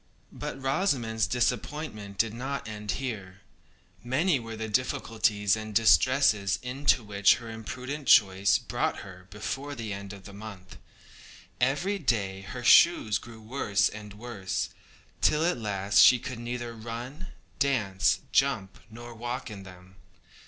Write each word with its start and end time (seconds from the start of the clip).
But 0.33 0.59
Rosamond's 0.59 1.27
disappointment 1.27 2.17
did 2.17 2.33
not 2.33 2.67
end 2.67 2.93
here. 2.93 3.41
Many 4.03 4.39
were 4.39 4.55
the 4.55 4.67
difficulties 4.67 5.55
and 5.55 5.75
distresses 5.75 6.57
into 6.63 7.03
which 7.03 7.35
her 7.35 7.51
imprudent 7.51 8.07
choice 8.07 8.57
brought 8.57 9.01
her 9.01 9.27
before 9.29 9.75
the 9.75 9.93
end 9.93 10.11
of 10.11 10.23
the 10.23 10.33
month. 10.33 10.77
Every 11.59 11.99
day 11.99 12.41
her 12.41 12.63
shoes 12.63 13.19
grew 13.19 13.41
worse 13.43 13.89
and 13.89 14.15
worse, 14.15 14.69
till 15.21 15.45
at 15.45 15.59
last 15.59 15.99
she 16.01 16.17
could 16.17 16.39
neither 16.39 16.73
run, 16.73 17.27
dance, 17.59 18.21
jump, 18.31 18.79
nor 18.89 19.13
walk 19.13 19.51
in 19.51 19.61
them. 19.61 19.97